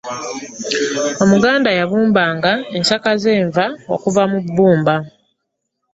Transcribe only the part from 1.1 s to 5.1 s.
omuganda yabumba nga ensaka z'enva okuva mu bumba